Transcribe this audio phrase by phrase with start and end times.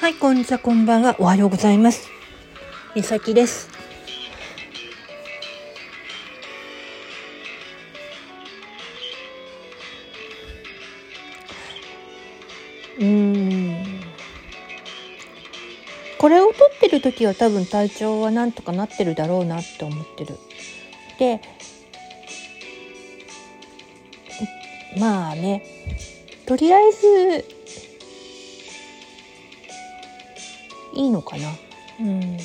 [0.00, 1.14] はい、こんにちは、こんばんは。
[1.18, 2.08] おはようございます。
[2.96, 3.68] みさきです。
[12.98, 14.00] うん。
[16.16, 20.38] これを撮ってる時は多分体調はなんとかなってるだろうなって思ってる。
[21.18, 21.42] で、
[24.98, 25.62] まあね、
[26.46, 27.59] とりあえず、
[31.00, 31.48] いいのかな？
[32.00, 32.36] うん。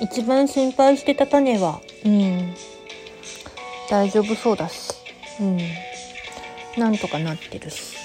[0.00, 2.52] 一番心配してた種は、うん。
[3.88, 4.90] 大丈夫そうだし、
[5.40, 5.58] うん。
[6.76, 7.96] なんとかなってるし。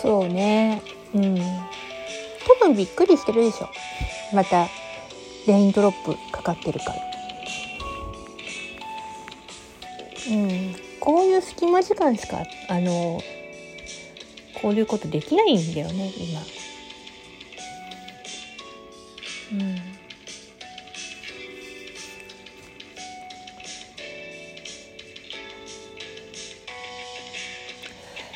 [0.00, 0.80] そうね。
[1.14, 1.36] うん。
[1.40, 1.40] 多
[2.60, 3.68] 分びっくりしてるでしょ。
[4.32, 4.68] また、
[5.46, 6.94] レインドロップかかってるから。
[10.30, 10.74] うん。
[11.00, 13.20] こういう隙間時間しか、あの、
[14.62, 16.40] こういうことできないんだよね、今。
[19.52, 19.94] うん。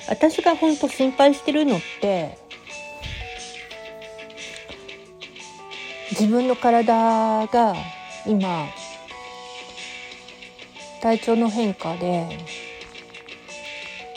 [0.08, 2.38] 私が本当心配してるのって
[6.10, 7.74] 自分の体が
[8.26, 8.66] 今
[11.00, 12.26] 体調の変化で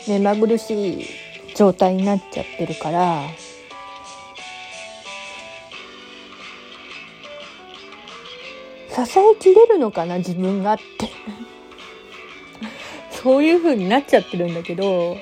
[0.08, 1.06] 目まぐるしい
[1.54, 3.28] 状態になっちゃってるから
[8.88, 11.10] 支えきれるのかな自分がって。
[13.10, 15.16] そういう風になっちゃってるんだけど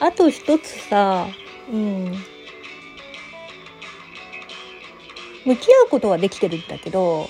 [0.00, 1.26] あと一つさ、
[1.72, 2.12] うん。
[5.44, 7.28] 向き合うことはできてるんだけど、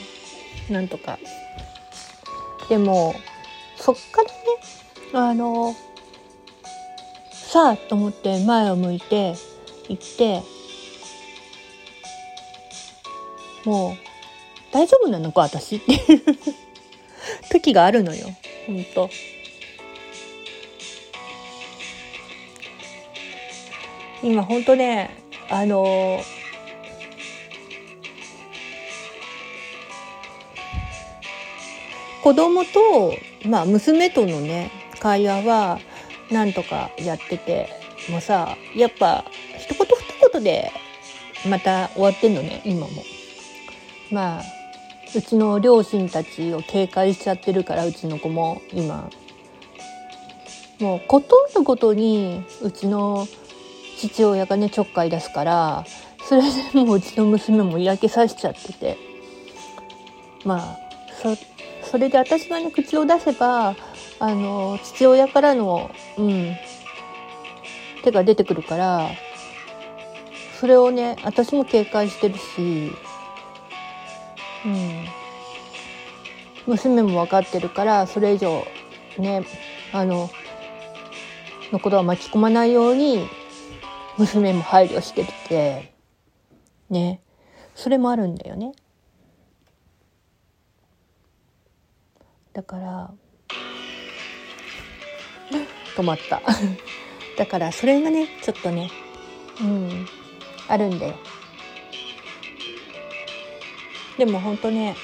[0.68, 1.18] なんとか。
[2.68, 3.14] でも、
[3.76, 4.32] そっからね、
[5.12, 5.74] あの、
[7.32, 9.34] さあと思って前を向いて
[9.88, 10.42] 行って、
[13.64, 13.96] もう、
[14.72, 16.22] 大丈夫なのか私っていう
[17.50, 18.26] 時があるのよ。
[18.66, 19.08] ほんと。
[24.22, 26.20] 今ほんとねあの
[32.22, 33.14] 子供と、
[33.46, 34.70] まあ、娘とのね
[35.00, 35.78] 会話は
[36.30, 37.70] なんとかやってて
[38.10, 39.24] もうさやっぱ
[39.56, 40.72] 一言二言で
[41.48, 43.04] また終わってんのね今も。
[44.10, 44.42] まあ
[45.14, 49.08] うちの両親たちを警戒しちゃってるからうちの子も今
[50.80, 53.26] もうことんのことにうちの
[53.98, 55.84] 父親がねちょっかい出すから
[56.22, 59.08] それでもううちの娘も嫌気さしちゃってて。
[60.44, 60.78] まあ
[61.20, 61.36] そ
[61.82, 63.74] それで私がね口を出せば
[64.18, 66.56] あの父親からの、うん、
[68.02, 69.10] 手が出てくるから
[70.60, 72.92] それをね私も警戒してるし、
[74.64, 75.04] うん、
[76.66, 78.64] 娘も分かってるからそれ以上
[79.18, 79.44] ね
[79.92, 80.30] あの
[81.72, 83.28] のことは巻き込まないように
[84.18, 85.92] 娘も配慮してて
[86.90, 87.20] ね。
[87.74, 88.72] それもあるんだよね。
[92.52, 93.10] だから
[95.96, 96.42] 止まった。
[97.38, 98.90] だからそれがねちょっとね
[99.60, 100.06] うん
[100.66, 101.14] あるんだよ。
[104.16, 104.96] でもほんとね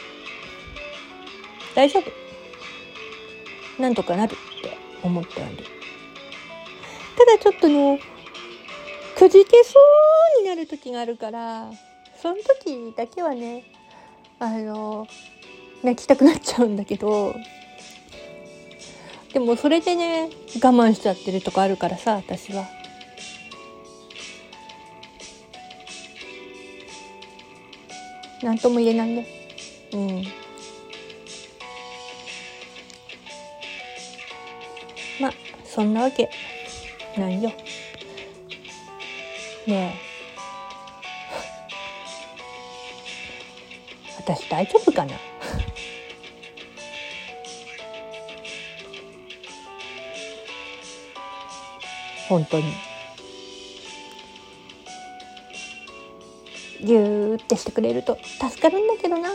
[1.76, 2.10] 大丈夫。
[3.80, 5.64] なんとかなるって思ってはいる。
[7.16, 8.00] ただちょっとね
[9.24, 9.80] くじけそ
[10.38, 11.70] うになる時があるから
[12.20, 13.64] その時だけはね
[14.38, 15.06] あの
[15.82, 17.34] 泣きたくなっちゃうんだけど
[19.32, 22.66] でもそれでね我慢しちゃってるとこあるからさ私は。
[28.42, 29.26] なんとも言えないね。
[29.94, 30.24] うん。
[35.18, 35.32] まあ
[35.64, 36.28] そんなわけ
[37.16, 37.50] なんよ。
[39.66, 40.14] ねえ。
[44.18, 45.14] 私大丈夫かな？
[52.28, 52.64] 本当に。
[56.80, 59.30] ギューってしてくれると助かるんだけどな。